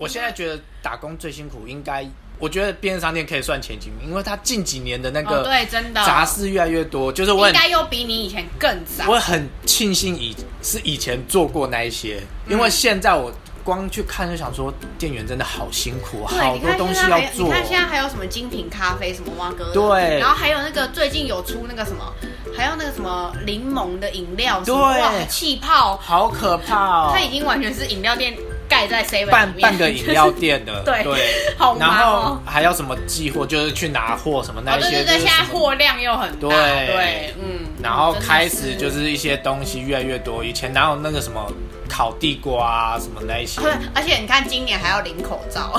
[0.00, 2.08] 我现在觉得打工最辛苦，应该
[2.38, 9.04] 我觉得便利商店可以算前几名，因为它近几年的那哦，个对，真的杂事越来越多，就是我应该又比你以前更杂。
[9.06, 13.30] 我很庆幸以是以前做过那一些，因为现在我
[13.62, 17.50] 光去看就想说，店员真的好辛苦，对，好多东西要现在还有，你做。
[17.50, 22.10] 看现在还有什么精品咖啡，什么蛙哥的，对然后还有那个最近有出那个什么，
[22.56, 27.10] 还有那个什么柠檬的饮料，对哇气泡，好可怕哦！
[27.12, 28.34] 它已经完全是饮料店
[28.70, 29.68] 盖在 seven 半里面。
[29.68, 32.40] 半个饮料店的， 对对，好然后。
[32.46, 36.50] 还有什么寄货，就是去拿货什么那些，对对现在货量又很大，对。
[36.50, 41.52] 对，嗯，然后开始就是一些东西越来越多，以前哪有那个什么
[41.88, 45.72] 烤地瓜啊什么那一些，对，而且你看今年还要领口罩，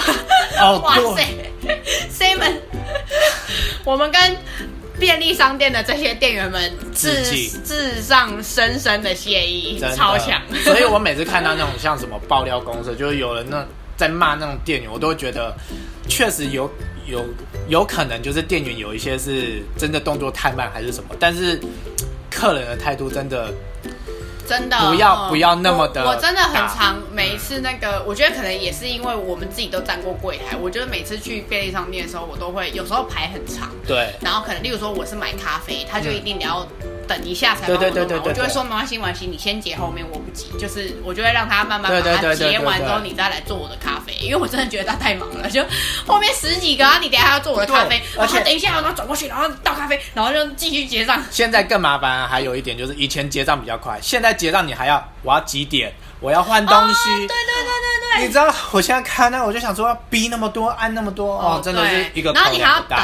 [0.59, 1.25] 哦哇塞
[2.11, 2.53] ，seven，
[3.85, 4.37] 我们跟
[5.01, 7.23] 便利商店的这些店员们致
[7.65, 10.39] 致上深深的谢意超强。
[10.63, 13.65] 所以我每次看到那种像什么爆料公司，就是有人那
[13.97, 15.51] 在骂那种店员，我都会觉得
[16.07, 16.71] 确实有
[17.07, 17.25] 有
[17.67, 21.59] 有可能就是店员有一些是真的动作太慢还是什么，但是
[22.29, 23.51] 客人的态度真的
[24.51, 24.77] 真的。
[24.89, 26.67] 不要嗯不要那么的我我真的很大。
[26.67, 34.13] 常每一次那个，我觉得可能也是因为我们自己都站过柜台，我觉得每次去便利商店的时候，我都会有时候排很长，对。
[34.19, 36.67] 然后可能例如说我是买咖啡，他就一定得要
[37.17, 45.63] 等一下才帮我对对对对对弄完我就会说没关系没关系，你先结后面我不急，就是我就会让他慢慢把它结完之后，你再来做我的咖啡，因为我真的觉得他太忙了，就
[46.07, 51.21] 后面十几个啊，你等一下要做我的咖啡，然后而且等一下然后转过去，然后倒咖啡，然后就继续结账。
[51.31, 57.09] 现在更麻烦，还有一点就是以前结账比较快，现在结账你还要我要几点，我要换东西。
[57.09, 58.25] 哦对对对对对。
[58.25, 62.99] 你知道我现在看那我就想说要逼那么多，按那么多哦，真的是一个然后你还要等，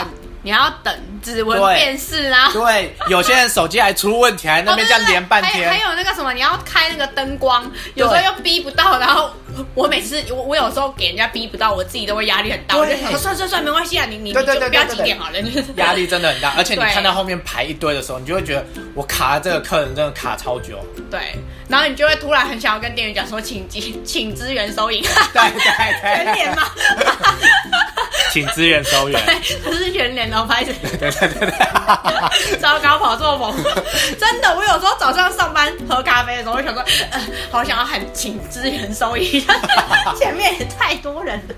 [0.48, 2.50] 你要等指纹对辨识啊。
[2.54, 5.84] 对，有些人手机还出问题，还那边 这样连半哦对对对还天。
[5.84, 9.30] 还有那个什么，你要开那个灯光，有时候又逼不到，然后
[9.74, 14.96] 我每次我我有时候给人家逼不到，我自己都会压力很大，我就对想算算算，没关系啊，你你你对对就不要对对对。
[14.96, 18.66] 几点好了，就是 压力真的很大，而且你看到后面排一堆的时候，你就会觉得
[18.96, 20.80] 我卡这个客人真的卡超久。
[21.12, 21.36] 对，
[21.68, 26.64] 然后你就会突然很想要跟店员讲说，请请请支援收银，对对全脸嘛，
[28.32, 29.26] 请支援收援。
[29.26, 30.74] 对，他是全脸的拍子。
[30.82, 33.56] 对对对对，糟糕，跑错棚！
[34.20, 37.22] 真的，我有时候早上上班喝咖啡的时候，我想说，呃，
[37.52, 39.44] 好想要喊请支援收银，
[40.18, 41.56] 前面也太多人了，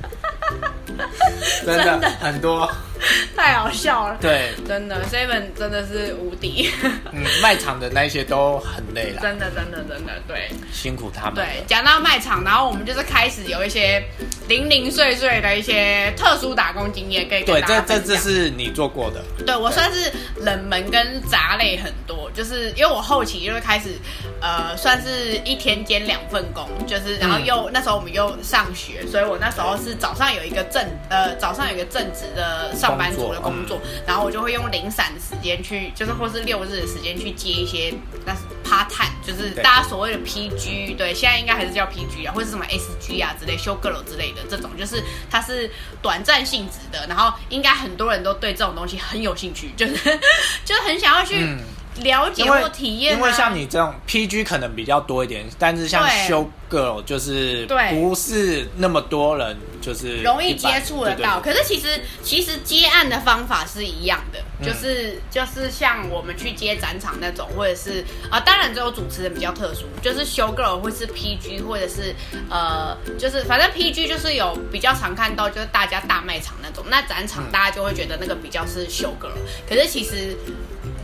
[1.66, 2.70] 真 真的的很多。
[3.36, 4.18] 太好笑了。
[4.20, 6.70] 对，真的，seven 真的是无敌，
[7.14, 11.36] 嗯，卖场的那些都很累了，真的，真的，真的，对辛苦他们。
[11.36, 11.64] 对。
[11.66, 14.04] 讲到卖场，然后我们就是开始有一些
[14.50, 18.18] 零零碎碎的一些特殊打工经验，可以跟对，这这这。
[18.18, 19.24] 是你做过的。
[19.46, 23.98] 对我算是冷门跟杂类很多，就是因为我后期就是开始，
[24.42, 37.94] 呃，算是一天兼两份工，就是然后又、那时候我们又上学，所以我那时候是早上有一个正呃早上有一个正职的上班族的工作，然后我就会用零散的时间去，就是或是六日的时间去接一些
[38.26, 45.70] 那是 part time，就是大家所谓的 PG，对，现在应该还是叫 PG 啊，或是什么 SG 啊之类修 girl 之类的这种，就是它是
[46.02, 49.96] 短暂性质的，然后应该很多人都对这种东西很有兴趣，就是
[50.64, 51.60] 就是很想要去嗯。
[52.04, 53.18] 了解或体验、啊。
[53.18, 56.30] 因为像你这种 PG 可能比较多一点，但是像对。
[56.30, 57.92] Show Girl 就是对。
[57.92, 59.58] 不是那么多人，
[59.94, 61.40] 就是容易接触得到。
[61.40, 72.14] 对可是其实其实接案的方法是一样的，嗯就是就是像我们去接展场那种，或者是啊、当然只有主持人比较特殊，就是 show girl 或是 PG，或者是
[72.50, 79.34] 呃，就是反正 PG 就是有比较常看到，就是大家大卖场那种，那展场嗯大家就会觉得那个比较是 show girl，
[79.68, 80.38] 可是其实。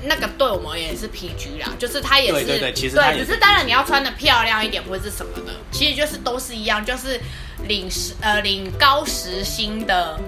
[0.08, 7.20] 那个对我们而言是 PG 啦，就是它也是对对对其实它也是只是当然你要穿的漂亮一点或者是什么的，其实就是都是一样，就是
[7.68, 10.20] 领时呃领高时薪的，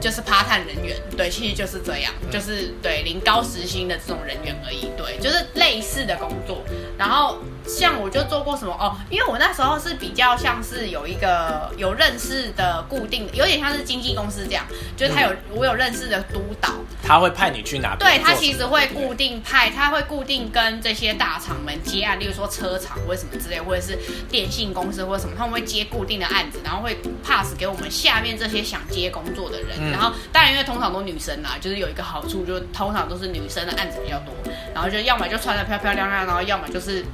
[0.00, 6.64] 就是趴探人员，对，其实就是这样，就是对领高时薪的这种人员而已，对，就是类似的工作。
[6.98, 14.64] 然后像我就做过什么哦，因为我那时候是比较像是有一个有认识的固定的，有点像是经纪公司这样，
[14.96, 16.70] 就是他有、我有认识的督导，
[17.02, 18.18] 他会派你去哪对？
[18.18, 23.98] 他其实会固定派，他会固定跟这些大厂们接案，例如说车厂或者什么之类，或者是
[24.30, 29.68] 电信公司或者什么，他们会接固定的案子，然后会 pass 给我们下面这些想接工作的人。
[29.80, 34.34] 嗯然后当然因为通常都女生啦，就是有一个好处，就是通常都是女生的案子比较多，
[34.74, 37.04] 然后就要么就穿的漂漂亮亮，然后要么就是。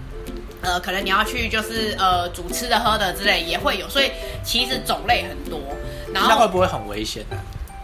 [0.62, 4.10] 呃，可能你要去就是呃煮吃的喝的之类也会有，所以
[4.44, 5.60] 其实种类很多。
[6.12, 7.36] 然后那会不会很危险啊？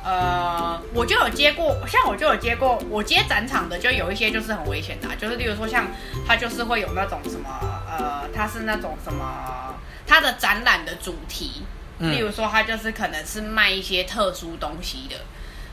[0.04, 5.86] 呃，我就有接过，像我就有接过，我接展场的就有一些就是很危险的啊、就是例如说像
[6.26, 7.48] 它就是会有那种什么
[7.90, 9.74] 呃，它是那种什么，
[10.06, 11.62] 它的展览的主题
[11.98, 15.16] 嗯例如说他就是可能是卖一些特殊东西的，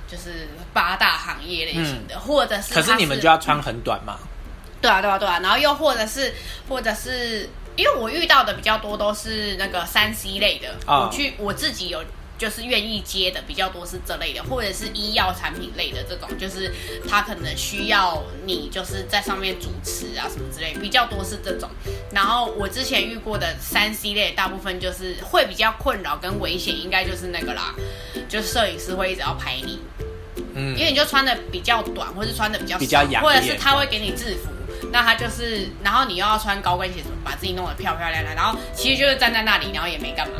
[0.07, 4.17] 就是八大行业类型的，或者是可是你们就要穿很短嘛？
[4.83, 6.33] 对啊，对啊，对啊，然后又或者是，
[6.67, 12.03] 或者是，因为我遇到的比较多都是那个三 C 类的，啊我去我自己有
[12.37, 16.69] 就是愿意接的比较多是这类的，或者是医药产品类的这种，就是
[17.07, 21.69] 他可能需要你就是在上面主持啊什么之类，比较多是这种。
[22.11, 27.73] 然后我之前遇过的三 C 类，大部分就是会比较困扰跟危险，应该就是那个啦，
[28.27, 29.79] 就是摄影师会一直要拍你，
[30.55, 34.49] 嗯因为你就穿的比较短，或是穿的比较少比较养眼或者是他会给你制服，
[34.91, 40.35] 那他就是，然后你又要穿高跟鞋，什么把自己弄得漂漂亮亮，然后其实就是站在那里，然后也没干嘛，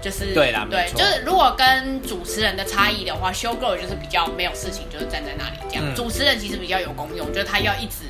[0.00, 5.94] 就是对啦对就是如果跟主持人的差异的话，修 girl 就是比较没有事情，就是站在那里这样，嗯。
[5.94, 8.04] 主持人其实比较有功用，就是他要一直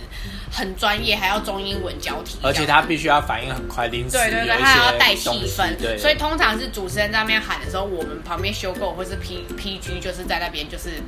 [0.53, 11.03] 很专业，还要中英文交替，而且他必须要反应很快，临时对对对，他还要些带气氛，对，所以通常是主持人在那边喊的时候，我们旁边修购或是 P PG 就是在那边就是。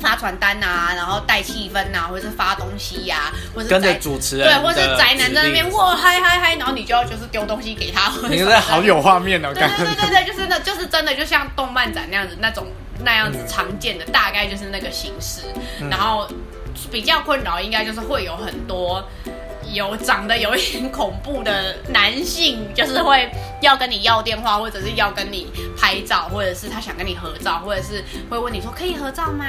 [0.00, 12.66] 发传单啊，然后带气氛啊，或者是发东西呀、或者是跟着主持人对，或者是宅男在那边哇嗨嗨嗨，然后你就要就是丢东西给他，或者你什么的真的好有画面哦， 对刚对对对对，就是那，就是真的，就像动漫展那样子，那种
[13.00, 15.42] 那样子常见的，大概就是那个形式。
[15.80, 15.88] 嗯。
[15.90, 16.28] 然后
[16.90, 19.04] 比较困扰，应该就是会有很多
[19.72, 23.30] 有长得有一点恐怖的男性，就是会
[23.60, 29.44] 要跟你要电话，或者是要跟你拍照，或者是他想跟你合照，或者是会问你说可以合照吗？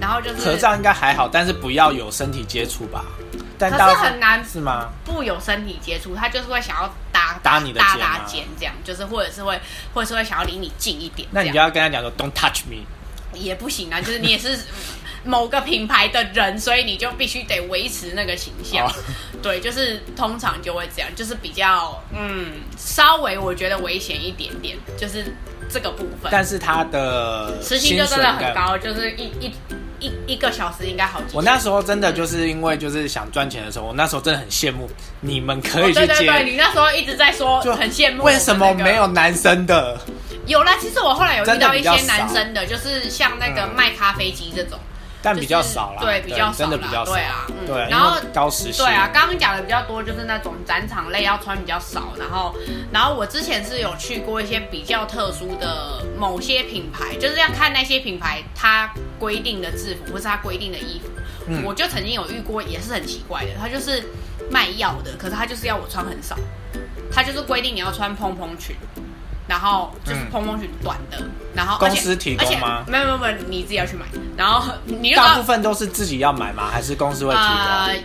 [0.00, 3.04] 然后就是合照应该还好，但是不要有身体接触吧。
[3.60, 4.88] 但是很难是吗？
[5.04, 9.60] 不有身体接触，他就是会想要搭搭你的搭搭肩这样，就是或者是会，
[9.92, 11.28] 或者是会想要离你近一点。
[11.32, 12.84] 那你就要跟他讲说 “Don't touch me”。
[13.34, 14.58] 也不行啊，就是你也是
[15.22, 18.90] 某个品牌的人，所以你就必须得维持那个形象。
[19.38, 25.24] 哦对，就是通常就会这样，就是比较嗯，稍微我觉得危险一点点，就是
[25.70, 26.30] 这个部分。
[26.30, 28.32] 但是他的时薪就真的。
[28.32, 29.52] 很高，就是一一
[30.00, 31.36] 一一个小时应该好几。
[31.36, 34.88] 我那时候真的就是因为就是想赚钱的时候，我那时候真的很羡慕
[35.20, 39.06] 你们可以去哦对对对，你那时候一直在说就很羡慕、为什么没有？
[39.08, 39.98] 男生的？
[40.46, 44.78] 有啦，其实我后来有遇到一些男生的，就是像那个嗯卖咖啡机这种。
[45.28, 52.54] 但比较少啦，对比较少啦真的比较少，对啊嗯对啊，然后高时薪，对啊，刚刚讲的比较多就是那种展场类要穿比较少，然后，
[52.90, 61.08] 然后我之前是有去过一些比较特殊的某些品牌，就是要看那些品牌它规定的制服或是它规定的衣服。
[61.50, 64.02] 嗯我就曾经有遇过，也是很奇怪的，他就是
[64.50, 66.36] 卖药的，可是他就是要我穿很少，
[67.10, 68.76] 他就是规定你要穿蓬蓬裙。
[69.48, 71.20] 然后就是嗯蓬蓬裙短的，
[71.54, 74.04] 然后公司提供吗没有没有没有，你自己要去买。
[74.36, 76.68] 然后你大部分都是自己要买吗？
[76.70, 77.46] 还是公司会提供？
[77.46, 77.96] 呃，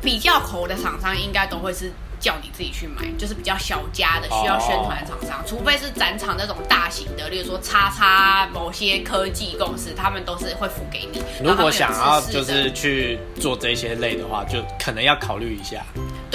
[0.00, 1.90] 比较口的厂商应该都会是
[2.20, 11.20] 叫你自己去买，就是比较小家的需要宣传的厂商，除非是展场那种大型的，例如说叉叉某些科技公司，他们都是会付给你。
[11.42, 15.84] 如果想要就是去做这些类的话，就可能要考虑一下。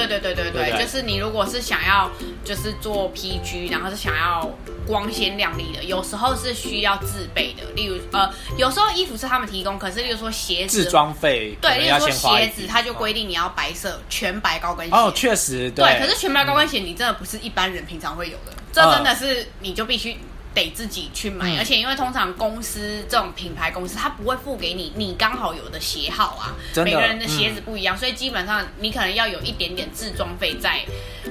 [0.06, 2.10] 对对对对对，对就是你如果是想要
[2.46, 4.50] 就是做 PG，然后是想要
[4.86, 14.95] 光鲜亮丽的，有时候是需要自备的，例如呃，有时候衣服是他们提供，可是例如说鞋子自装费对，例如说鞋子，他就规定你要白色全白高跟鞋。
[14.95, 20.16] 哦，确实对，可是全白高跟鞋你真的不是一般人平常会有的，这真的是你就必须
[20.57, 30.81] 得自己去买，嗯而且因为通常公司这种品牌公司，它不会付给你你刚好有的鞋号啊，每个人的鞋子不一样，所以基本上你可能要有一点点自装费在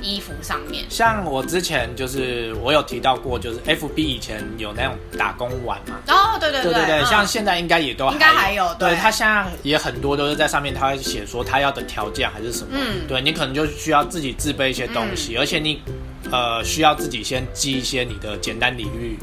[0.01, 0.85] 衣服上面。
[0.89, 5.97] 像我之前就是我有提到过，就是 FB 以前有那种打工玩嘛。
[6.09, 15.81] 哦，对对对对对，嗯像现在应该也都应该还有对对他现在也很多都是在上面，他会写说他要的条件还是什么，嗯对你可能就需要自己自备一些东西，而且你
[16.31, 19.19] 呃需要自己先记一些你的简单领域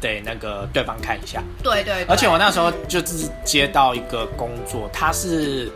[0.00, 5.72] 给那个对方看一下，对对对，而且我那时候就是接到一个工作，它是，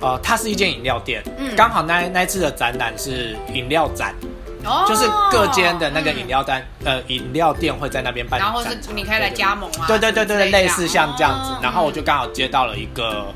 [0.00, 1.54] 呃，它是一间饮料店，嗯。
[1.56, 4.14] 刚好那那次的展览是饮料展，
[4.64, 4.84] 哦。
[4.88, 11.52] 就是各间的那个饮嗯料单，呃，饮料店会在那边办展，然后是你可以来加盟啊，对对对对对，类似像这样子。
[11.52, 13.32] 哦，然后我就刚好接到了一个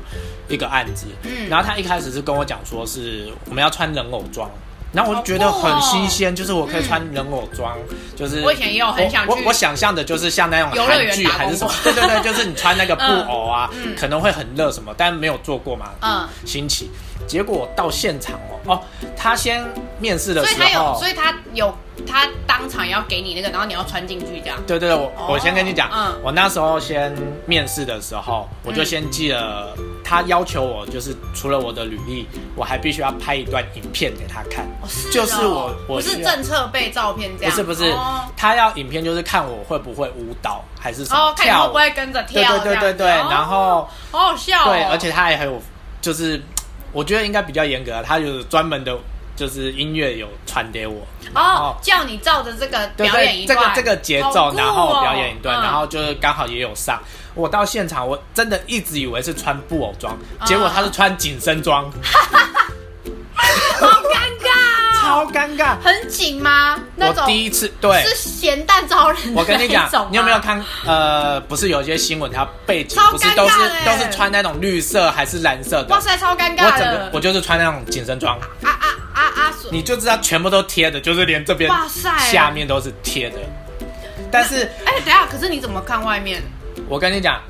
[0.49, 1.47] 一个案子，嗯。
[1.49, 4.51] 然后他一开始是跟我讲说是我们要穿人偶装。
[4.93, 7.77] 然后我就觉得很新鲜，就是我可以穿人偶装，
[8.15, 16.89] 就是我以前也有很想去我我我想象的就是像那种游剧园还是什么， 对对对，就是你穿那个布偶啊，可能会很热什么，但没有做过嘛，嗯，新奇。
[17.27, 18.81] 结果到现场哦哦，
[19.17, 19.61] 他先
[19.99, 21.77] 面试的时所以他有，候所，以他有，
[22.07, 24.57] 他当场要给你那个，然后你要穿进去这样。
[24.65, 26.15] 对对对，我哦我先跟你讲，嗯。
[26.23, 27.13] 我那时候先
[27.45, 29.75] 面试的时候，我就先寄了
[30.07, 34.63] 他要求我就是除了我的履历，我还必须要拍一段影片给他看。
[34.81, 35.11] 哦是哦。
[35.11, 37.91] 就是我我不是政策被照片这样，不是不是。
[37.91, 41.67] 哦，他要影片就是看我会不会舞蹈还是什么哦，看你跳舞。
[41.67, 43.27] 会不会跟着跳，对对对对，这样。
[43.27, 45.61] 子然后哦好好笑哦，对，而且他还有
[45.99, 46.41] 就是
[46.93, 48.97] 我觉得应该比较严格啊，他有专门的
[49.37, 56.99] 就是音乐有传给我，哦，叫你照着这个表演一段，这个这个节奏，哦然后表演一段，嗯然后就是刚好也有上。
[57.35, 61.83] 我到现场，我真的一直以为是穿布偶装，结果他是穿紧身装，
[63.79, 65.77] 好尴尬哦，超尴尬。
[65.79, 66.79] 很紧吗？
[66.95, 70.59] 那种我第一次对，是咸蛋超人我跟你讲你有没有看？
[70.83, 75.89] 呃，不是有一些新闻，它背景不是都是都是穿那种绿色还是蓝色的？
[75.89, 78.87] 哇塞，超尴尬我整个我就是穿那种紧身装，啊啊啊
[79.19, 79.53] 啊！
[79.61, 83.37] 水你就知道全部都贴的，就是连这边哇塞下面都是贴的。
[84.31, 86.41] 但是哎，等一下，可是你怎么看外面？
[86.87, 87.41] 我跟你讲，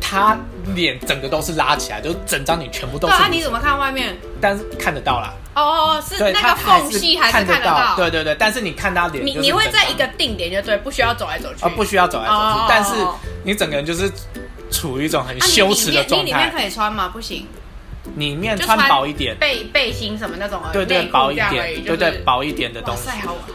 [0.00, 0.36] 他
[0.74, 3.28] 脸整个都是拉起来，就是整张脸全部都是绿色。
[3.30, 4.16] 你怎么看外面？
[4.40, 7.96] 但是看得到啦，哦哦，是对，那个缝隙还是看看得到？
[7.96, 11.64] 对对对，但是你看他脸，你就是你会在一个定点就对，不需要走来走去。
[11.64, 12.92] 啊不需要走来走哦去，但是
[13.44, 14.10] 你整个人就是
[14.70, 17.08] 处于一种很啊你羞耻的状里面你里面态，可以穿吗？
[17.12, 17.46] 不行，
[18.20, 23.08] 里面穿薄一点，背背心什么那种对对薄一点，对对薄一点的东西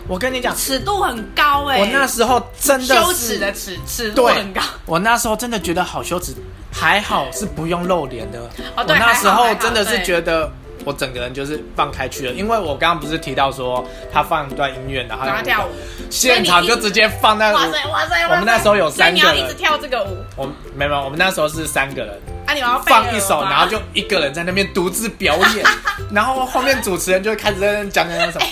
[0.07, 6.33] 我跟你讲，尺度很高哎，我那时候真的羞耻的尺尺度很高。，我那时候真的觉得好羞耻，
[6.71, 8.49] 还好是不用露脸的。
[8.87, 10.51] 那时候真的是觉得
[10.85, 15.71] 我整个人就是放开去了，因为我刚刚不是提到说他放一段音乐，然后他跳舞，
[16.11, 17.59] 现场就直接放那个舞。
[17.59, 18.23] 哇塞哇塞！
[18.29, 19.35] 我们那时候有三个人。
[19.35, 22.21] 你要一直跳这个舞，我没有，没有我们那时候是三个人。
[22.45, 25.65] 啊，你们要放一首，然后就一个人在那边独自表演，
[26.13, 28.45] 然后后面主持人就会开始在那边讲讲讲什么，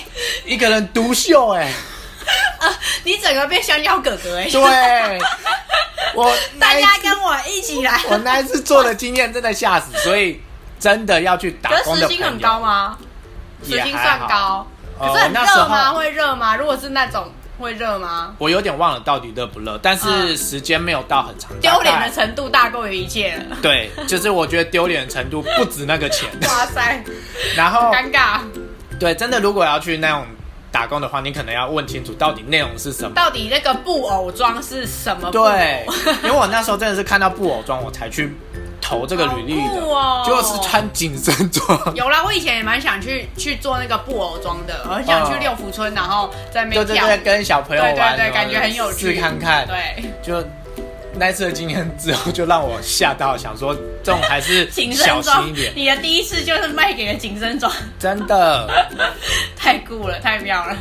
[0.45, 1.71] 一个人独秀哎、
[3.03, 5.19] 你整个变香蕉哥哥哎，对，
[6.15, 8.01] 我大家跟我一起来。
[8.09, 10.41] 我那一次做的经验真的吓死，所以
[10.83, 12.97] 真的要去打工的时薪很高吗？
[13.63, 14.67] 时薪算高，
[14.99, 15.93] 呃可是很热吗？
[15.93, 16.57] 会热吗？
[16.57, 18.35] 如果是那种会热吗？
[18.37, 23.55] 我有点忘了到底热不热，但是嗯时间没有到很长，丢脸的程度大过于一切了。
[23.61, 27.01] 对，就是我觉得丢脸的程度不止那个钱， 哇塞，
[27.55, 28.39] 然后尴尬！
[28.99, 30.25] 对，真的如果要去那种
[30.69, 33.15] 打工的话，你可能要问清楚到底内容是什么。
[33.15, 35.31] 到底那个布偶装是什么？
[35.31, 35.85] 对，
[36.23, 38.35] 因为我那时候真的是看到布偶装，我才去
[38.83, 41.95] 投这个履历的，哦就是穿紧身装。
[41.95, 47.07] 有啦，我以前也蛮想去去做那个布偶装的，我很想去嗯六福村，然后在那边跳。
[47.07, 49.65] 对对对，跟小朋友对玩，对对感觉很有趣试看看。
[49.65, 50.45] 对，就
[51.15, 53.73] 那次的经验之后，就让我吓到，想说
[54.03, 58.67] 这种还是 紧小身装心一点，，你的第一次就是卖给了紧身装，真的。
[59.55, 60.75] 太酷了，太妙了。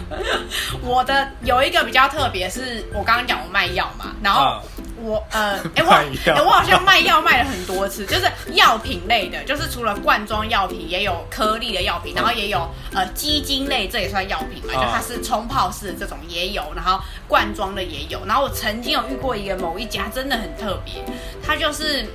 [0.83, 4.61] 我的有一个比较特别，是我刚刚讲我卖药嘛，然后嗯
[5.03, 20.95] 我呃， 哎、我哎我好像卖药卖了很多次，就是药品类的，就是除了罐装药品，也有颗粒的药品，然后也有呃基金类，这也算药品嘛，嗯就它是冲泡式的这种也有，然后罐装的也有，然后我曾经有遇过一个某一家真的很特别，
[21.45, 22.07] 它就是。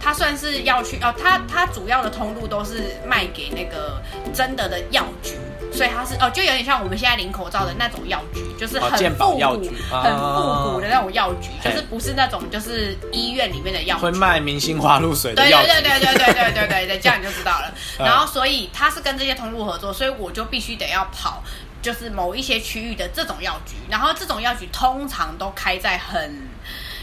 [0.00, 4.00] 它算是要去哦，它它主要的通路都是卖给那个
[4.32, 5.34] 真的的药局，
[5.72, 14.10] 所以它是哦，就有点像我们现在领口罩的那种药局，就是很复古、很复古的那种药局，嘿就是不是那种就是医院里面的药会。
[14.18, 17.72] 卖明星花露水的对药局，对对对对对对对对对，这样你就知道了。
[17.98, 21.42] 嗯 然后所以它是跟这些通路合作，所以我就必须得要跑，
[21.80, 23.76] 就是某一些区域的这种药局。
[23.88, 26.48] 然后这种药局通常都开在很，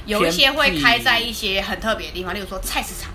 [0.05, 3.11] 有一些会开在一些很特别的地方，例如说菜市场。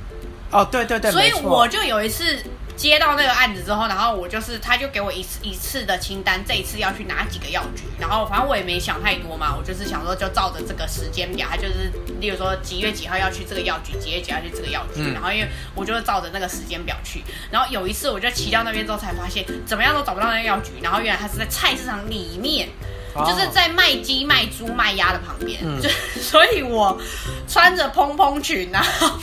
[0.50, 2.42] 哦，对对对，所以我就有一次
[2.80, 15.12] 接到那个案子之后，然后我就是他就给我一次一次的清单，这一次要去哪几个药局，然后反正我也没想太多嘛，我就是想说就照着这个时间表，他就是例如说几月几号要去这个药局，几月几号去这个药局，嗯。
[15.12, 19.94] 然后因为我就是照着那个时间表去，然后有一次我就骑到那边之后才发现怎么样？
[19.94, 22.66] 都找不到那个药局，然后原来他是在菜市场里面。
[23.12, 23.26] 哦。
[23.26, 25.88] 就是在卖鸡、卖猪、卖鸭的旁边，嗯就
[26.22, 26.98] 所以我
[27.46, 29.18] 穿着蓬蓬裙，然后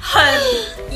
[0.00, 0.22] 很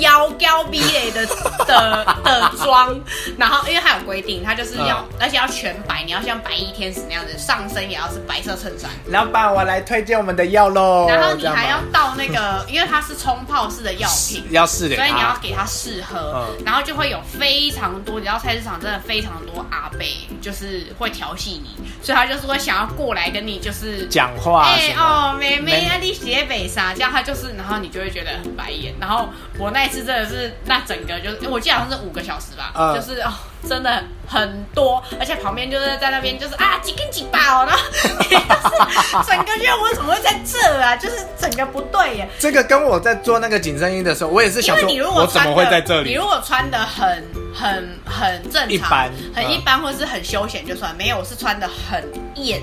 [0.00, 1.26] 腰高逼类的
[1.66, 2.98] 的的妆，
[3.38, 8.90] 然后因为它有规定，它就是要，嗯而且要全白，你要像白衣天使那样子，上身也要是白色衬衫。
[9.06, 11.06] 老板，我来推荐我们的药喽。
[11.08, 21.70] 然后你还要倒那个，因为它是冲泡式的药品，要试的，所以你要给它试喝，嗯然后就会有非常多，你知道菜市场真的非常多阿贝，就是会调戏你，
[22.02, 28.94] 所以他就是会想要过来跟你就是讲话哎、哦，妹妹妹啊，你写北沙，这样他就是，然后你就会觉得很白眼。
[29.00, 33.32] 然后我那一次真的是那整个就是，我记得好像是五个小时吧，嗯就是哦，
[33.68, 37.82] 真的很多，而且旁边就是在那边就是啊几根几把哦，然后
[38.20, 40.96] 你 就是整个觉得我怎么会在这啊？
[40.96, 42.28] 就是整个不对耶。
[42.38, 46.10] 这个跟我在做那个紧身衣的时候，我也是想说我怎么会在这里？
[46.10, 50.94] 你如果穿的很很很正常，一般很一般，或是很休闲就算。
[50.96, 52.60] 没有，我是穿的很艳，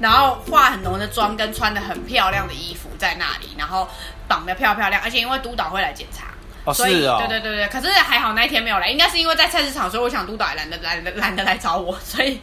[0.00, 3.88] 然后化很浓的妆，跟穿的很漂亮的衣服在那里，然后
[4.26, 6.26] 绑的漂漂亮，而且因为督导会来检查。
[6.64, 12.38] 哦，所以，是哦，对对对对，可是还好那一天没有来，应该是因为在菜市场，所以我想督导也懒得懒得懒得来找我， 所以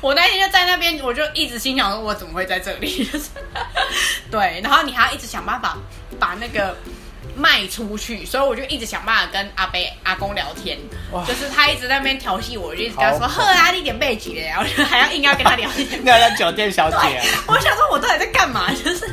[0.00, 3.04] 我那天就在那边，我就一直心想说，我怎么会在这里？
[3.04, 3.30] 就 是
[4.30, 5.76] 对，然后你还要一直想办法
[6.18, 6.76] 把那个
[7.34, 10.78] 卖出去，所以我就一直想办法跟阿伯阿公聊天，
[11.26, 15.88] 就是他一直在那边调戏我，我就一直跟他说，好呵啊，你点背景嘞，然后还要硬要跟他聊天。
[16.04, 18.70] 那叫酒店小姐对，我想说我到底在干嘛？
[18.84, 19.10] 就是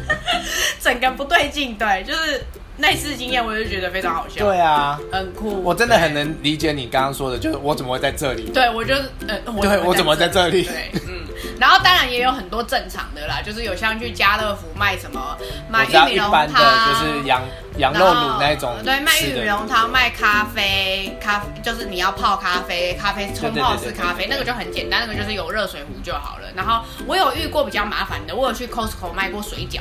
[0.81, 2.45] 整个不对劲，对，就是
[2.75, 5.61] 那次经验，我就觉得非常好笑，对啊，很酷。
[5.61, 8.49] 我真的很能理解你刚刚说的，就是我怎么会在这里？
[8.49, 8.95] 对，我就
[9.27, 11.21] 呃，对我怎么在这里对，嗯，
[11.59, 15.37] 然后当然也有很多正常的啦，就是有像去家乐福卖什么
[15.69, 17.43] 卖玉米浓汤，就是羊
[17.77, 26.47] 羊肉卤那种对，卖玉米浓汤，卖咖啡，咖就是你要泡咖啡，咖啡冲泡式咖啡，那个就很简单，那个就是有热水壶就好了。
[26.55, 29.79] 然后我有遇过比较麻烦的，我有去 Costco 卖过水饺。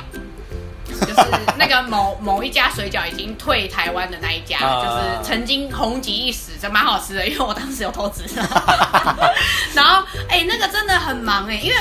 [1.05, 1.21] 就是
[1.57, 4.83] 那个某某一家水饺已经退台湾的那一家，啊。
[4.83, 8.23] 就是曾经红极一时，这蛮好吃的，因为我当时有偷吃。
[9.73, 11.75] 然后，哎、那个真的很忙哎、因为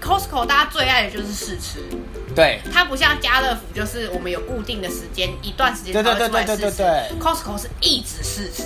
[0.00, 1.78] Costco 大家最爱的就是试吃，
[2.34, 6.82] 对，它不像家乐福，就是我们有固定的时间，一段时间对对才会出来对对试吃。
[6.82, 7.18] 对对。
[7.20, 8.64] Costco 是一直试吃，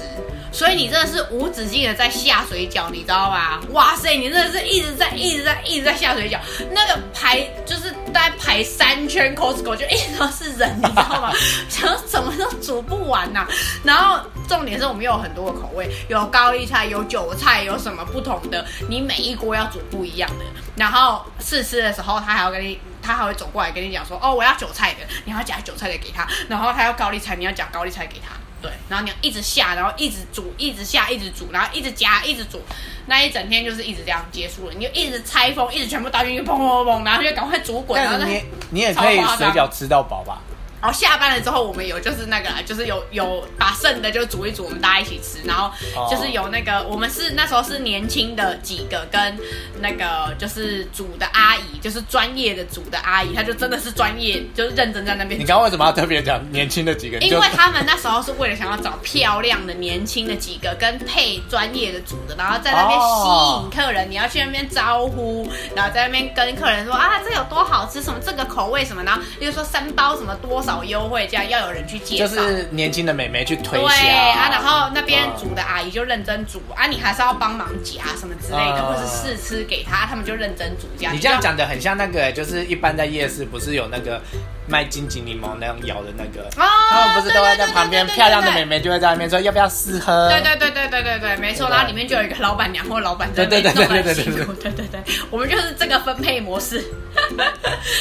[0.53, 3.61] 所以你真的是无止境的在下水饺，你知道吗？
[3.71, 6.39] 哇塞，你真的是一直在一直在一直在下水饺，
[6.73, 11.33] 那个排就是大概排三圈 Costco 就一直都是人，你知道吗？
[11.69, 13.47] 想说怎么都煮不完呐、
[13.85, 20.45] 然后重点是我们又有很多的口味，有高丽菜，有韭菜，有什么不同的，你每一锅要煮不一样的。
[20.77, 28.35] 然后试吃的时候，他还要跟你，他还会走过来跟你讲说，哦，我要韭菜的，你要夹韭菜的给他，然后他要高丽菜，你要夹高丽菜给他。
[28.63, 32.61] 对，然后你要一直下，然后一直煮，一直下，一直煮，然后一直夹，一直煮，
[33.07, 34.75] 那一整天就是一直这样结束了。
[34.77, 40.41] 你就一直拆封，一直全部倒进去，砰砰砰砰，然后就赶快煮滚，然后你你也可以水饺吃到饱吧？
[40.81, 45.47] 然后下班了之后，我们有就是那个啦，就是有有把剩的就煮一煮，我们大家一起吃。
[45.47, 49.39] 然后哦就是有那个，我们是那时候是年轻的几个跟
[49.81, 55.39] 那个就是煮的阿姨，就是专业的煮的阿姨，她就真的是专业，就是认真在那边。
[55.41, 57.19] 你刚刚为什么要特别讲年轻的几个？
[57.19, 64.07] 因为他们那时候是为了想要找漂亮的、年轻的几个，跟配专业的煮的，然后在那边吸引客人。
[64.11, 72.43] 你要去那边招呼，然后在那边跟客人说啊，这有多好吃，什么这个口味什么，然后比如说三包什么多少优惠，这样要有人去介就绍。
[72.43, 81.15] 是年轻的美眉去推对销啊，然后那边煮的阿姨就认真煮啊，你还是要帮忙夹什么之类的，嗯或是试吃给他，他们就认真煮这样。
[81.15, 84.21] 你这样讲的很像那个，就是一般在夜市不是有那个
[84.69, 90.29] 卖金桔柠檬那样咬的那个，哦，他们不是都会在旁边漂亮的对美眉就会在那边说要不要试喝？
[90.29, 91.67] 对对对对对对对，没错。
[91.67, 94.45] 对然后里面就有一个老板娘或老板对对对弄得对对对。
[94.57, 95.01] 对对对，
[95.31, 96.85] 我们就是这个分配模式。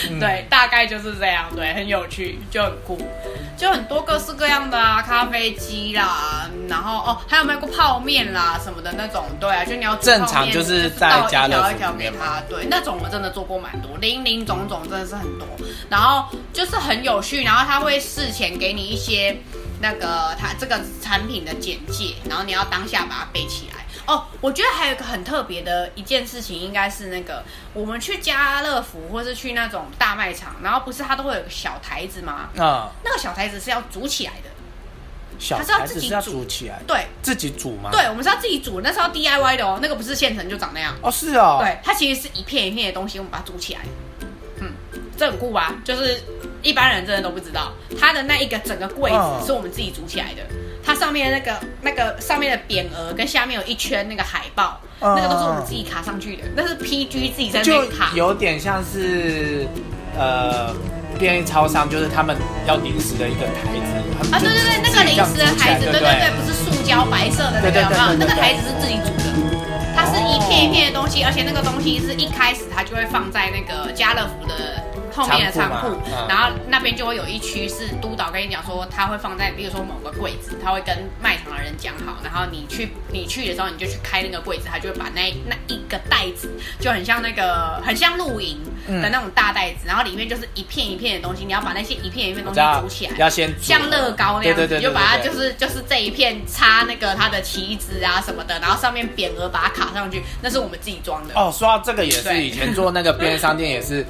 [0.10, 1.46] 嗯对，大概就是这样。
[1.56, 2.98] 对，很有趣，就很酷，
[3.58, 9.26] 就很多各式各样的啊，咖啡机啦，然后哦，还有卖过泡面啦什么的那种。
[9.40, 12.42] 对啊，就你要正常就是在家乐福条一条给他。
[12.50, 15.48] 对，那种我真的做过蛮多，零零总总真的是很多。
[15.90, 19.38] 然后就是很有趣，然后他会事前给你一些
[19.82, 23.86] 那个他这个产品的简介，然后你要当下把它背起来。
[24.08, 32.50] 哦，我觉得还有一个很特别的一件事情，应该是那个我们去家乐福或是去那种大卖场，然后不是它都会有个小台子吗？
[32.56, 34.50] 嗯，那个小台子是要煮起来的，
[35.38, 40.96] 小它是要孩子是要自己煮煮起来，对自己煮吗？，对，我们是要自己煮，那是要 DIY 的哦，那个不是现成就长那样。
[41.02, 43.82] 哦是哦，对，它其实是一片一片的东西，我们把它煮起来。
[44.62, 44.72] 嗯，
[45.18, 45.74] 这很酷吧？
[45.84, 46.22] 就是
[46.66, 50.42] 一般人真的都不知道，它的那一个整个柜嗯子是我们自己组起来的。
[50.84, 58.12] 它上面那个那个上面的匾额跟下面有一圈那个海报，嗯那个都是我们自己卡上去的，那是 PG 自己在那边卡。
[58.14, 59.66] 有点像是
[60.18, 60.74] 呃
[61.18, 62.36] 便利超商，就是他们
[62.68, 63.94] 要临时的一个台子
[64.32, 68.14] 啊，对对对，那个临时的台子，对对对，不是塑胶白色的那个，有没有？
[68.20, 69.58] 那个台子是自己组的，
[69.96, 74.54] 它是一片一片的东西，而且那个东西是一开始它就会放在那个家乐福的
[75.16, 75.98] 后面的仓库
[76.28, 86.50] 然后那边就会有一区是督导跟你讲说，他会放在，比如说某个柜子，他会跟卖场的人讲好，然后你去你去的时候，你就去开那个柜子，他就会把那那一个袋子，
[86.80, 89.02] 就很像那个很像露营嗯。
[89.02, 101.34] 的那种大袋子，然后里面就是一片一片的东西，你要把那些一片一片的东西我知道组起来，要先像乐高那样你就把它就是就是这一片插那个它的旗子啊什么的，然后上面匾额把它卡上去，那是我们自己装的。
[101.36, 104.06] 哦，说到这个也是，以前做那个便利商店也是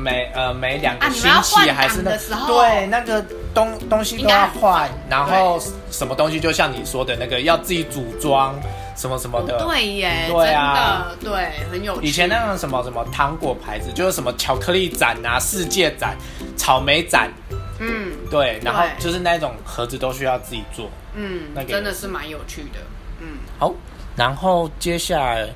[0.00, 5.60] 每呃每两个星期还是那档的时候对那个东东西都要换，然后
[5.90, 8.58] 什么东西就像你说的那个要自己组装
[8.96, 9.64] 什么什么的。
[9.64, 12.06] 对耶，对啊真的对，很有趣。
[12.06, 16.16] 以前那种什么什么糖果牌子，就是什么巧克力展啊、世界展、
[16.56, 17.30] 草莓展，
[17.78, 20.90] 嗯对，然后就是那种盒子都需要自己做。
[21.14, 22.78] 嗯那，个真的是蛮有趣的。
[23.20, 23.74] 嗯，好，
[24.16, 25.48] 然后接下来，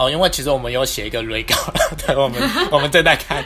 [0.00, 1.54] 哦，因为其实我们有写一个 re 稿，
[2.06, 3.44] 对，我们我们正在看。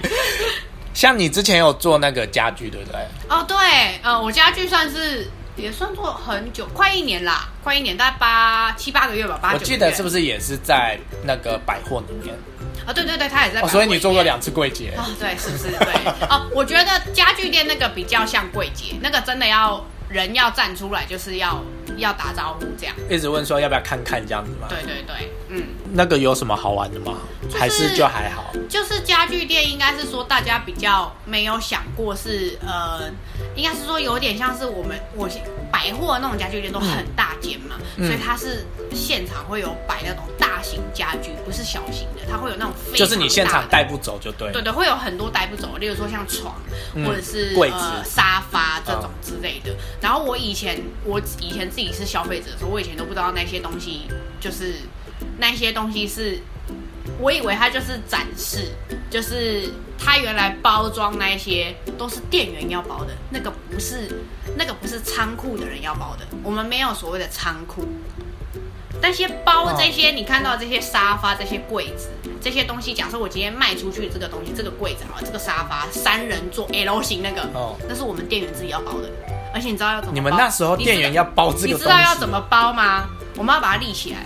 [0.95, 3.01] 像你之前有做那个家具，对不对？
[3.29, 3.57] 哦对，
[4.05, 10.23] 呃，我家具算是也算做很久，快一年啦，快一年，大概八七八个月吧，八九我记得是不是？
[10.23, 12.33] 也是在那个百货里面？
[12.87, 13.61] 啊，对对对，他也在。
[13.67, 14.95] 所以你做过两次柜姐。
[14.97, 15.73] 哦，对，是不是？
[15.73, 15.93] 对，
[16.31, 21.61] 哦，我觉得家具店那个比较像柜姐，那个真的要人要站出来，就是要
[21.96, 22.94] 要打招呼这样。
[23.11, 24.68] 一直问说要不要看看这样子吗？
[24.70, 27.18] 对对对，嗯，那个有什么好玩的吗？
[27.50, 28.53] 是还是就还好？
[28.68, 33.11] 就是家具店，应该是说大家比较没有想过是呃，
[33.57, 35.29] 应该是说有点像是我们我
[35.72, 44.55] 百货那种家具店都很大间嘛，嗯所以它是现场会有摆那种大型家具，不是小型的，它会有那种就是你现场带不走就对了。
[44.55, 46.57] 对对，会有很多带不走，例如说像床，
[46.94, 49.77] 嗯或者是柜子呃沙发这种之类的。
[50.00, 54.09] 然后我以前我以前自己是消费者的时候，我以前都不知道那些东西
[54.40, 54.77] 就是
[55.38, 56.40] 那些东西是，
[57.20, 58.72] 我以为它就是展示，
[59.11, 64.24] 就是它原来包装那些都是店员要包的，那个不是
[64.57, 67.87] 那个不是仓库的人要包的，我们没有所谓的仓库。
[69.02, 72.09] 那些包哦这些，你看到这些沙发、这些柜子、
[72.40, 79.09] 这些东西，假设我今天卖出去这个东西，这个柜子啊，这个沙发三人座 L 型那个，哦那是我们店员自己要包的，
[79.54, 80.14] 而且你知道要怎么包？
[80.14, 83.04] 你们那时候店员要包这个，你知道要怎么包吗？
[83.37, 84.18] 我们要把它立起来。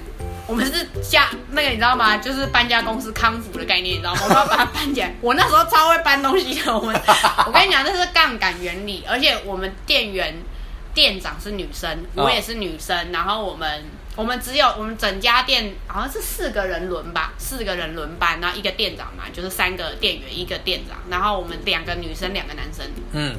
[0.46, 2.16] 我们是家那个你知道吗？
[2.16, 4.20] 就是搬家公司康复的概念，你知道吗？
[4.22, 5.14] 我们要把它搬起来。
[5.20, 6.74] 我那时候超会搬东西的。
[6.74, 6.98] 我们，
[7.46, 10.34] 我跟你讲，这是杠杆原理，而且我们店员
[10.94, 13.84] 店长是女生，哦我也是女生，然后我们
[14.16, 23.36] 我们只有我们整家店好像是四个人轮吧，四个人轮班，然后一个店长嘛，就是三个店员一个店长，然后我们两个女生两个男生，嗯，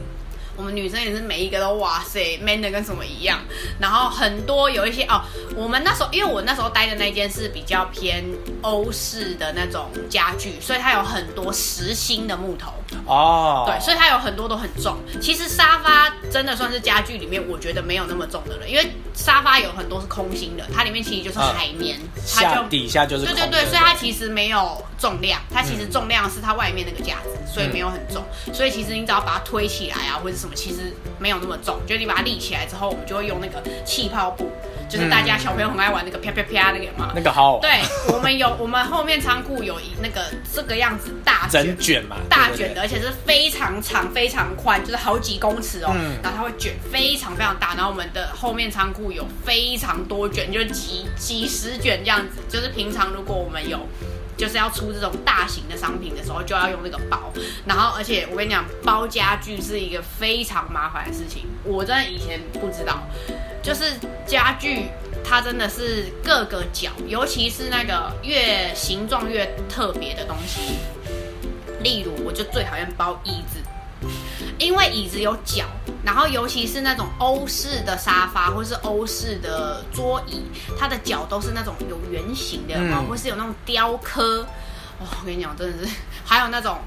[0.59, 3.39] 我们女生也是每一个都哇塞 man 的跟什么一样，
[3.79, 5.21] 然后很多有一些哦，
[5.55, 8.25] 我们那时候因为我那时候待的那间是比较偏
[8.61, 12.73] 欧式的那种家具，所以它有很多实心的木头，
[13.05, 14.97] 哦，对，所以它有很多都很重。
[15.21, 21.97] 其实沙发真的算是家具里面我觉得没有那么重的了，因为沙发有很多是空心的，它里面其实就是海绵，
[22.35, 28.21] 它下就底下就是对对对，所以它其实没有重量，它其实重量是它外面那个架子，所以没有很重。
[28.53, 31.79] 所以其实你只要把它推起来啊，或者什么，其实没有那么重。
[31.87, 34.49] 就你把它立起来之后，我们就会用那个气泡布，
[34.89, 37.11] 就是大家小朋友很爱玩那个啪啪啪那个嘛。
[37.15, 37.81] 那个好对，
[38.13, 45.91] 我们有我们后面仓库有一那个这个样子大卷整卷嘛，大卷的，而且是非常长、非常宽，就是好几公尺哦。
[45.93, 52.41] 嗯然后它会卷非常非常大，然后我们的后面仓库有非常多卷，就是几几十卷这样子。
[52.49, 53.79] 就是平常如果我们有。
[54.39, 57.33] 就是要出这种大型的商品的时候，就要用那个包。
[57.65, 61.43] 然后，而且我跟你讲，包家具是一个非常麻烦的事情。
[61.65, 63.03] 我真的以前不知道，
[63.61, 64.85] 就是家具
[65.25, 70.79] 它真的是各个角，尤其是那个越形状越特别的东西，
[71.83, 73.59] 例如，我就最讨厌包椅子，
[74.59, 75.65] 因为椅子有脚，
[76.03, 80.43] 然后尤其是那种欧式的沙发或是欧式的桌椅，
[80.77, 84.45] 它的脚都是那种有圆形的，有没有嗯或是有那种雕刻。
[84.99, 85.93] 哦，我跟你讲，真的是，
[86.25, 86.77] 还有那种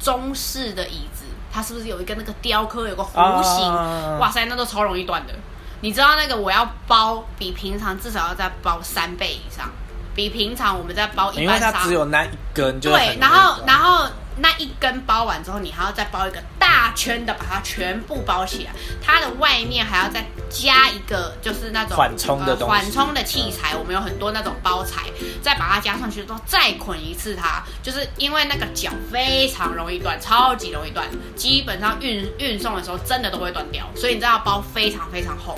[0.00, 3.70] 中式的椅子，它是不是有一个那个雕刻，有个弧形？
[3.70, 5.34] 啊哇塞，那都超容易断的。
[5.82, 9.70] 你知道那个我要包比平常至少要再包三倍以上，
[10.14, 14.06] 比平常我们在包一因为般只有那一根，就对，然后然后
[14.40, 18.70] 那一根包完之后，你还要再包一个大圈的，把它全部包起来。
[19.02, 23.74] 它的外面还要再加一个，就是那种缓冲的东西呃缓冲的器材。
[23.76, 25.02] 我们有很多那种包材，
[25.42, 35.56] 再把它加上去之后，再捆一次它，就是因为那个脚非常容易断，超级容易断，基本上运运送的时候真的都会断掉，所以你知道包非常非常厚。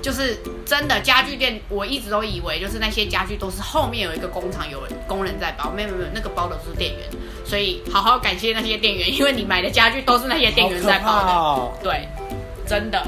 [0.00, 7.08] 就是真的家具店，我一直都以为就是那些家具都是后面有一个工厂有工人在包，没有没有那个包的都是店员，
[7.48, 11.32] 所以好好感谢那些店员，因为你买的家具都是那些店员在包的。
[11.32, 12.06] 哦对，
[12.66, 13.02] 真的。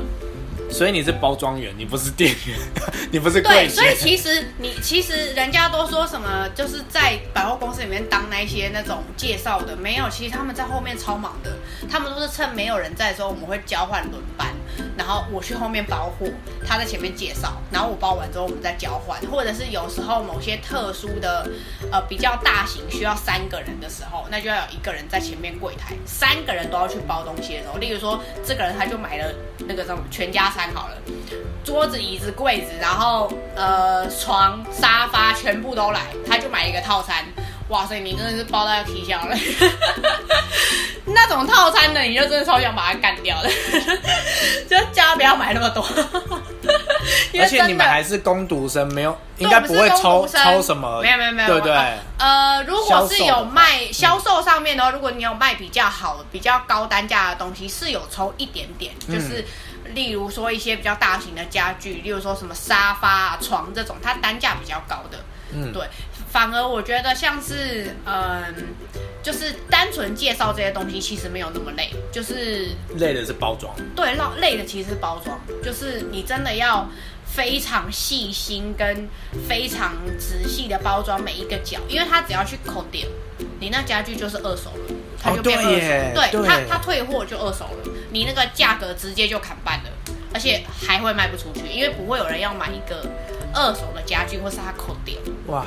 [0.71, 2.57] 所以你是包装员，你不是店员，
[3.11, 3.95] 你不是对，所以。
[3.97, 11.59] 其实你其实人家都说什么，就是在百货公司里面当那些那种介绍的，没有，其实他们在后面超忙的，
[11.91, 14.55] 他们都是趁没有人在的时候，我们会交换轮班，
[14.97, 16.27] 然后我去后面包货，
[16.67, 21.49] 他在前面介绍，然后我包完之后我们再交换，或者是有时候某些特殊的
[21.91, 29.33] 呃比较大型需要三个人的时候，那就要有一个人在前面柜台，三个人都要去包东西的时候，例如说这个人他就买了
[29.67, 30.97] 那个什么全家餐好了。
[31.63, 37.25] 桌子、椅子、柜子，然后呃床、沙发全部都来，他就买一个套餐。
[37.71, 39.35] 哇塞，你真的是包到要啼笑了。
[41.07, 43.49] 那种套餐的，你就真的超想把它干掉的，
[44.69, 45.85] 就叫他不要买那么多。
[47.41, 51.75] 而且你们还是攻读生，没有应该不会抽抽什么，没有没有没有，对不对？
[51.75, 59.45] 呃呃，如果是有卖销售上面的话，如果你有卖比较好、比较高单价的东西，是有抽一点点，嗯就是。
[59.93, 65.19] 例如说一些比较大型的家具，例如说什么沙发、啊、床这种，它单价比较高的，
[65.53, 65.83] 嗯，对。
[66.31, 68.55] 反而我觉得像是嗯，
[69.23, 76.89] 就是单纯介绍这些东西，其实没有那么累，就是累的是包装，对，累累的其实是包装，就是你真的要
[77.27, 79.09] 非常细心跟
[79.49, 83.07] 非常仔细的包装每一个角，因为它只要去扣点，
[83.59, 89.91] 你那家具就是二手了，它就变二手，对它它退货就二手了，你那个价格直接就砍半了，
[90.33, 93.09] 而且还会卖不出去，因为不会有人要买一个
[93.53, 95.17] 二手的家具或是它扣掉。
[95.47, 95.67] 哇，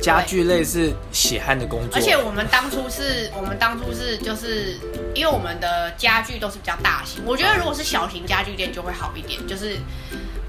[0.00, 4.78] 家具类是血汗的工作，而且我们当初是，我们当初是就是
[5.14, 9.76] 因为我们的家具都是比较大型，我觉得如果是小型家具店就会好一点，就是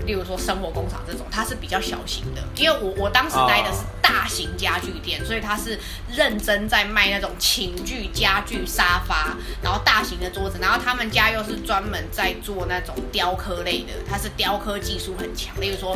[0.08, 2.42] 例如说生活工厂这种，它是比较小型的。
[2.56, 5.78] 因为我我当时待的是大型家具店，所以它是
[6.10, 15.96] 认真在卖那种寝具、家具、沙发，然后大型的桌子，然后他们家又是专门在做那种雕刻类的，它是雕刻技术很强，例如说。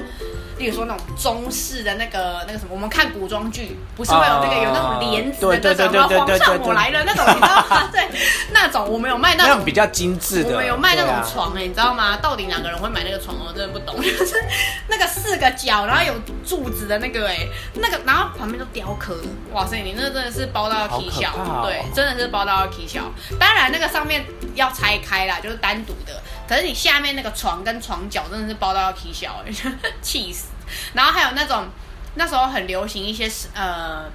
[0.57, 7.89] 例如说那种中式的那个那个什么，我们看古装剧不是会有那个、啊有那种帘子对的那种，皇上我来了那种，你知道吗？
[7.91, 8.07] 对，
[8.53, 12.17] 那种我们有卖那种比较精致的，我们有卖那种床哎、你知道吗？
[12.17, 13.35] 到底哪个人会买那个床？
[13.39, 14.35] 我真的不懂， 就是
[14.87, 16.13] 那个四个角，然后有
[16.45, 19.17] 柱子的那个哎、那个然后旁边都雕刻，
[19.51, 23.11] 哇塞，你那真的是包到要啼笑，好可怕哦对，真的是包到要啼笑。
[23.39, 29.53] 当然那个上面要拆开啦， 就是单独的，可是你下面那个床跟床脚真的是包到要啼笑、哎，
[30.01, 30.47] 气死。
[30.93, 31.67] 然后还有那种
[32.15, 34.05] 那时候很流行一些呃。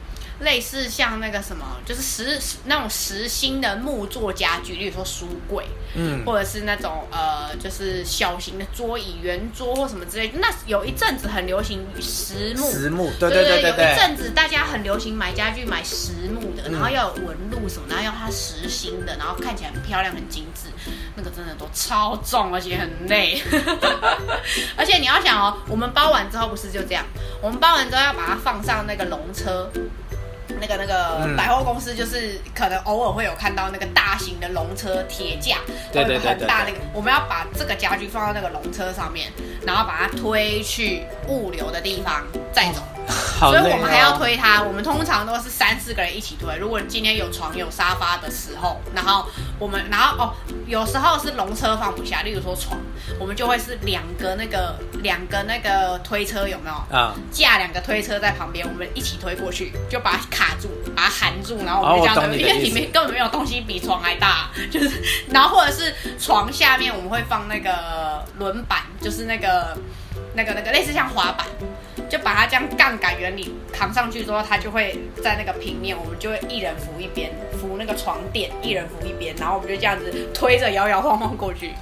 [0.40, 10.38] 类似像那个什么，就是实那种实心的木做家具，例如说书柜，嗯，或者是那种呃，就是小型的桌椅、圆桌或什么之类的。
[10.38, 20.68] 那有一阵子很流行实木，实木，对对对对有一阵子大家很流行买家具买实木的，嗯然后要有纹路什么，然后要它实心的，然后看起来很漂亮、很精致，
[21.14, 23.40] 那个真的都超重，而且很累。
[24.76, 27.02] 而且你要想哦，我们包完之后不是就这样，
[27.40, 29.70] 我们包完之后要把它放上那个笼车。
[30.60, 35.58] 那个那个嗯百货公司就是可能偶尔会有看到那个大型的龙车铁架，
[35.92, 39.30] 对对对很大那个，我们要把这个家具放到那个龙车上面，
[39.66, 42.82] 然后把它推去物流的地方再走。
[43.38, 44.62] 所以我们还要推它。
[44.62, 46.56] 我们通常都是三四个人一起推。
[46.58, 49.26] 如果今天有床有沙发的时候，然后
[49.58, 50.34] 我们，然后哦，
[50.66, 52.78] 有时候是龙车放不下，例如说床，
[53.18, 56.96] 我们就会是两个那个两个那个推车有没有？
[56.96, 69.76] 啊、架两个推车在旁边，我们一起推过去，就把它卡住，把它含住，然后我们哦就这样推，因为里面根本没有东西比床还大，就是，然后或者是床下面我们会放那个轮板，就是那个
[70.34, 71.46] 那个那个类似像滑板，
[72.08, 81.72] 就把它这样杠杆原理扛上去之后，它就会在那个平面，我们就会一人扶一边，扶那个床垫，一人扶一边，然后我们就这样子推着摇摇晃晃过去，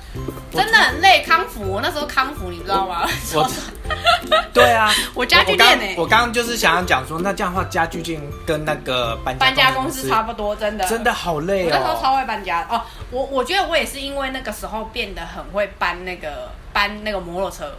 [0.52, 1.22] 真的很累。
[1.24, 3.08] 康复，我那时候康复，你知道吗？
[3.34, 3.50] 我
[4.52, 11.98] 对啊， 我家具店欸我刚刚就是想要讲说，那这样的话，家具店跟那个搬搬家公公司差不多，真的真的好累我那时候哦。
[12.02, 17.74] 超会搬家哦，我我觉得我也是因为那个时候变得很会搬那个搬那个摩托车，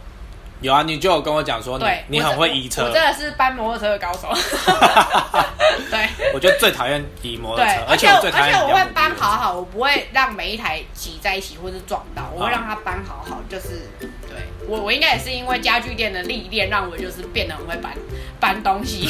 [0.60, 2.84] 有啊，你就有跟我讲说你对，你很会移车。
[2.84, 4.28] 我，真的是搬摩托车的高手。
[5.90, 6.08] 对。
[6.32, 13.88] 我就最讨厌移摩对托车，，而且且我最讨而且我会搬好好，我不会让每一台挤在一起或是撞到，我会啊让它搬好好，就是
[14.28, 14.36] 对。
[14.68, 17.92] 我我应该也是因为家具店的历练，让我就是变得很会搬
[18.40, 19.08] 搬东西，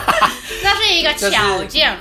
[0.64, 1.96] 那是一个巧匠，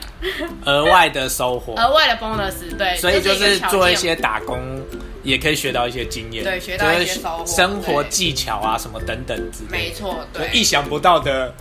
[0.65, 4.81] 额外的收获，额外的 bonus，对，所以就这是一个巧匠是做一些打工，
[5.27, 11.53] 也可以学到一些经验，对学到一些就是生活技巧啊什么等等之类的，没错，对，意想不到的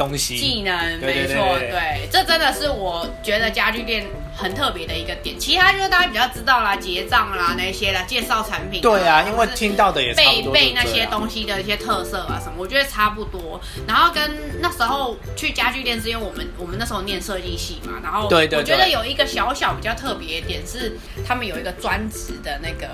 [0.00, 0.38] 东西。
[0.38, 5.38] 技能，没错，对这真的是我觉得家具店很特别的一个点。
[5.38, 13.60] 其他就是大家比较知道啦，结账啦那些啦，介绍产品、对啊，因为听到的也是背背那些东西的一些特色啊什么，我觉得差不多。
[13.86, 14.22] 然后跟
[14.62, 22.88] 那时候去家具店，是因为我们我们那时候念设计系嘛，然后对对我觉得有一个小小比较特别的点是，他们有一个专职的那个。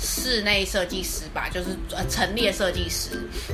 [0.00, 3.10] 室内设计师吧，就是呃陈列设计师，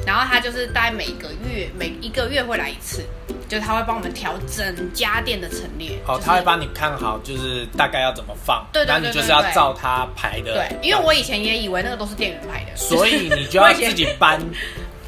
[0.07, 3.05] 然后他就是大概每个月每一个月会来一次，
[3.49, 5.99] 就是他会帮我们调整家电的陈列。
[6.07, 10.55] 哦就，是他会帮你看好，就是大概要怎么放，对对然后你就是要照他排的。
[10.55, 14.41] 对，因为我以前也以为那个都是店员排的，所以你就要 自己搬。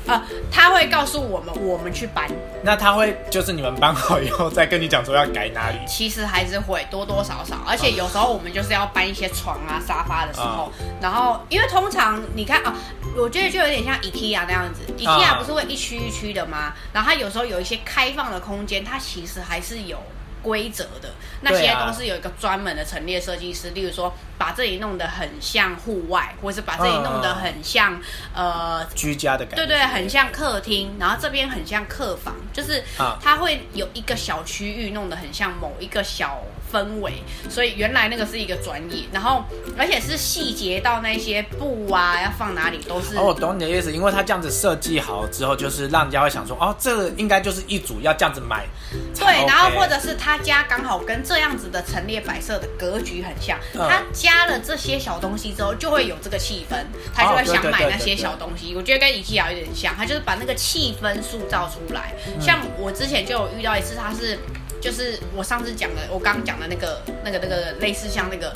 [0.09, 2.29] 呃，他会告诉我们，我们去搬。
[2.63, 5.79] 那他会就是你们搬好以后再跟你讲说要改哪里。
[5.87, 12.75] 其实还是会多多少少，而且有时候我们就是要搬一些床啊、沙发的时候，然后因为通常你看啊，
[13.17, 16.73] 我觉得就有点像 IKEA 那样子，IKEA 不是会一区一区的吗？
[16.93, 19.99] 然后它有时候有一些开放的空间，它其实还是有。
[20.43, 21.11] 规则的。
[21.41, 28.01] 那些都是有一个专门的陈列设计师，例如说把这里弄得很像户外，或是把这里弄得很像、
[28.35, 29.57] 呃居家的感觉。
[29.57, 33.17] 对对，很像客厅，然后这边很像客房，就是啊。
[33.23, 37.13] 它会有一个小区域弄得很像某一个小氛围，
[37.49, 39.45] 所以原来那个是一个专业，然后
[39.77, 43.17] 而且是细节到那些布啊要放哪里都是。
[43.17, 48.67] 哦，我懂你的意思，因为他这样子设计好之后，就是让人家会想说，哦，这个应该就是一组要这样子买
[49.15, 49.47] 对，OK。
[49.47, 56.77] 然后或者是他家刚好跟这样子的陈列摆设的格局很像，嗯他加了这些小东西之后，就会有这个气氛，
[57.15, 58.75] 他就会想买那些对对对对小东西。
[58.75, 62.15] 我觉得跟 IKEA 有点像，他就是把那个气氛塑造出来。
[62.27, 64.39] 嗯像我之前就有遇到一次，他是。
[64.81, 68.51] 就是我上次讲的，我刚刚讲的那个、那个、那个类似像那个，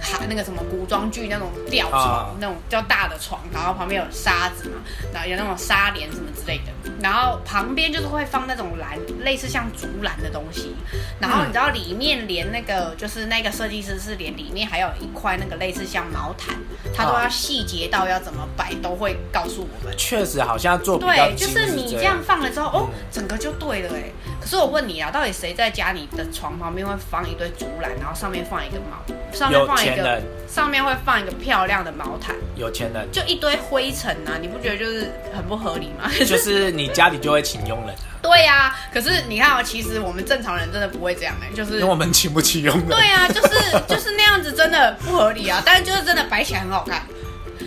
[0.00, 4.80] 哈那个什么古装剧那种吊床，啊那种比较大的床，然后旁边有沙子嘛，
[5.12, 10.74] 然后有那种纱帘什么之类的，然后旁边就是会放那种篮，类似像竹篮的东西，
[11.20, 16.56] 然后你知道里面连那个就是那个设计师是连里面还有一块那个类似像毛毯，
[16.94, 19.94] 他都要细节到要怎么摆，都会告诉我们。
[19.96, 24.04] 确实好像做对，就是你这这样放了之后，哦，整个就对了哎。
[24.48, 36.10] 可是我问你啊，到底谁在家里的床旁边会放一堆竹篮，然后上面放一个毛，上面放一个钱人，上面会放一个漂亮的毛毯，有钱人，就一堆灰尘啊，你不觉得就是很不合理吗？
[36.24, 42.88] 就是你家里就会请佣人啊，对呀、可是你看哦，其实我们正常人真的不会这样哎，就是因为我们请不起佣人。
[42.88, 45.62] 对啊，就是就是那样子，真的不合理啊。
[45.62, 47.02] 但是就是真的摆起来很好看。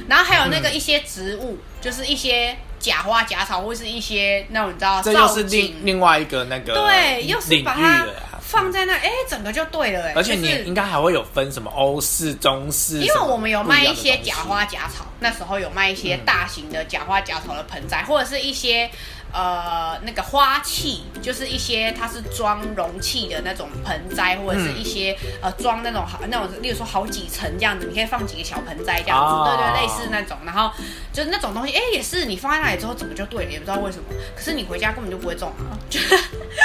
[0.07, 8.05] 然后还有那个一些植物，就是一些假花假草，或是一些那种你知道这又是另，另外一个那个对，又是把它。
[8.43, 10.13] 放在那，哎，整个就对了，哎。
[10.13, 18.91] 而且你应该还会有分什么欧式、中式，因为我们有卖一些假花假草，那时候有卖一些大型的假花假草的盆栽，或者是一些
[19.33, 30.37] 呃那个花器，就是一些它是装容器的那种盆栽，或者是一些、呃装那种好那种，例如说好几层这样子，你可以放几个小盆栽这样子，哦对对，类似那种。
[30.45, 30.71] 然后
[31.13, 34.03] 就是那种东西，哎，也是你放在那里之后，怎么就对了，也不知道为什么。
[34.35, 35.99] 可是你回家根本就不会种啊，就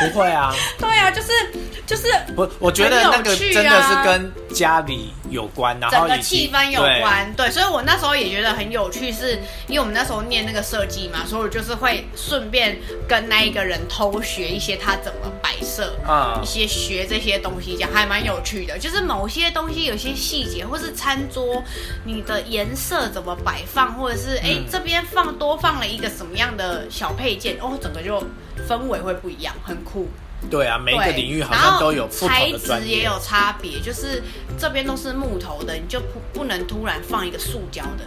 [0.07, 1.33] 不会啊， 对啊，就是
[1.87, 12.56] 就是不，我觉得那个真的是跟家里有关，然后整个气氛有对关，对，所以我那时候也觉得很有趣，是因为我们那时候念那个设计嘛，所以我就是会顺便
[13.09, 18.79] 跟那一个人偷学一些他怎么摆设，啊一些学这些东西，讲还蛮有趣的。
[18.79, 21.63] 就是某些东西有些细节，或是餐桌
[22.05, 28.23] 你的颜色怎么摆放，或者是哎、嗯这边放多放了一个什么样的小配件，哦，整个就
[28.69, 30.09] 氛围会不一样，很酷。
[30.51, 32.81] 对啊，每一个领域好像都有不同材的材。
[32.81, 34.23] 质也有差别，就是
[34.59, 38.05] 这边都是木头的，你就不不能突然放一个塑胶的，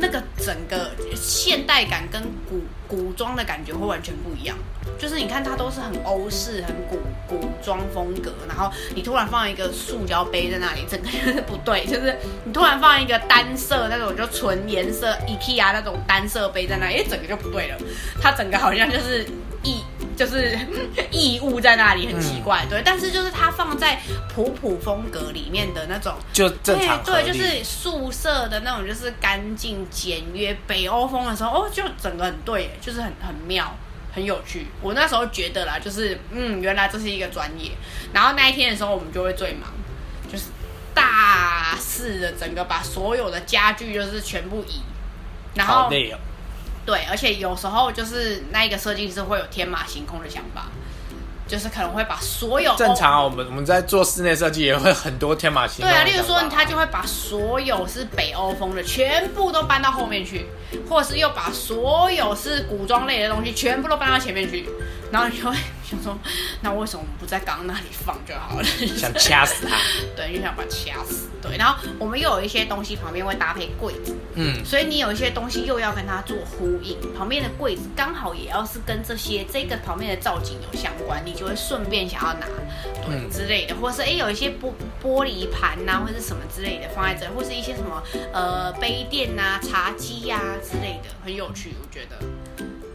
[0.00, 4.56] 那个整个现代感跟古古装的感觉会完全不一样。
[4.98, 11.86] 就是你看它都是很欧式、很古古装风格，然后你突然放一个塑胶杯在那里，整个就是不对。
[11.86, 17.76] 就是你突然放一个单色那种就纯颜色 IKEA 那种单色杯在那里，整个就不对了。
[18.20, 19.26] 它整个好像就是
[20.20, 20.54] 就是
[21.10, 22.66] 异物在那里，很奇怪。
[22.68, 26.14] 对，但是就是它放在普普风格里面的那种。
[26.30, 33.74] 就正常合对，对，就是宿舍的那种，就是干净简约北欧风的时候，哦，就整个很对，就是很很妙，
[34.14, 34.66] 很有趣。
[34.82, 37.70] 我那时候觉得啦，就是嗯，原来这是一个专业。
[38.12, 39.72] 然后那一天的时候，我们就会最忙，
[40.30, 40.44] 就是
[40.92, 44.82] 大肆的整个把所有的家具就是全部移，
[45.54, 45.90] 然后。
[46.86, 50.66] 对，而且有时候就是那一个设计师会有天马行空的想法，
[51.46, 60.46] 就是可能会把所有正常啊，我们我们在做室内设计也会很多天马行空对啊，例如说他就会把所有是北欧风的全部都搬到后面去，
[60.88, 64.68] 或者是又把所有是古装类的东西全部都搬到前面去，
[65.12, 65.56] 然后你就会
[65.90, 66.16] 想说，
[66.62, 68.64] 那为什么我们不在刚刚那里放就好了？
[68.96, 69.76] 想掐死他。
[70.16, 71.28] 对，就想把它掐死。
[71.42, 82.46] 对，然后我们又有一些东西旁边会搭配柜子，嗯，所以你有一些东西又要跟它做呼应，旁边的柜子刚好也要是跟这些这个旁边的造景有相关，你就会顺便想要拿，
[83.06, 84.70] 对、嗯之类的，或者是哎有一些玻
[85.02, 88.02] 玻璃盘呐、或者是什么之类的放在这，或是一些什么
[88.34, 92.18] 呃杯垫呐、茶几呀、之类的，很有趣，我觉得。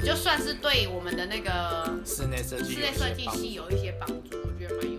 [0.06, 4.95] 就算是对我们的那个室内设计室内设计系有一些帮助，我觉得蛮有